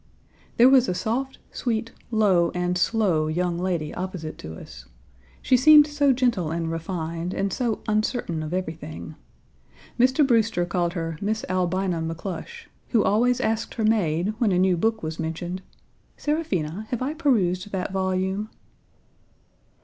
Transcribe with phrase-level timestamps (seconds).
[0.57, 4.85] There was a soft, sweet, low, and slow young lady opposite to us.
[5.43, 9.13] She seemed so gentle and refined, and so uncertain of everything.
[9.99, 10.25] Mr.
[10.25, 15.03] Brewster called her Miss Albina McClush, who always asked her maid when a new book
[15.03, 15.61] was mentioned,
[16.17, 18.49] "Seraphina, have I perused that volume?"